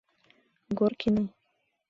Горкина! 0.79 1.23